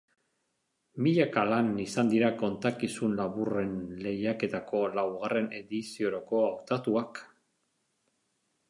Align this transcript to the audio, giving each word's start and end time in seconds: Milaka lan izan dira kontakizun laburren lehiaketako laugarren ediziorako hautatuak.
Milaka 1.07 1.43
lan 1.49 1.69
izan 1.83 2.09
dira 2.13 2.31
kontakizun 2.39 3.13
laburren 3.21 3.77
lehiaketako 4.07 4.83
laugarren 4.97 5.55
ediziorako 5.61 6.45
hautatuak. 6.49 7.25